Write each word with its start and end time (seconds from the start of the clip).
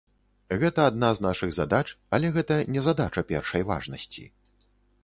Гэта 0.61 0.85
адна 0.91 1.11
з 1.17 1.25
нашых 1.27 1.53
задач, 1.59 1.83
але 2.19 2.33
гэта 2.39 2.59
не 2.77 2.81
задача 2.89 3.27
першай 3.35 3.69
важнасці. 3.75 4.29